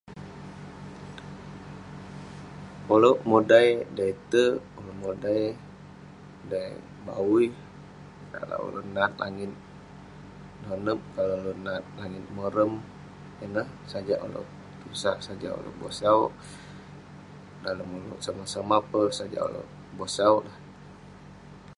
Ulouk 2.93 3.19
modai 3.29 3.67
dei 3.97 4.13
terk, 4.31 4.55
ulouk 4.77 4.97
modai 5.03 5.41
dei 6.51 6.71
bawuih. 7.05 7.53
Kalau 8.35 8.59
ulouk 8.67 8.87
nat 8.95 9.11
langit 9.23 9.51
nonep, 10.65 10.99
kalau 11.15 11.35
ulouk 11.41 11.59
nat 11.67 11.83
langit 11.99 12.25
morem. 12.37 12.71
Sajak 13.91 14.19
ulouk 14.27 14.47
tusah, 14.79 15.17
sajak 15.25 15.53
ulouk 15.59 15.77
bosau. 15.81 16.19
Dalem 17.63 17.89
ulouk 17.99 18.21
somah-somah 18.25 18.81
peh, 18.91 19.07
sajak 19.17 19.43
ulouk 19.49 19.67
bosau. 19.97 20.35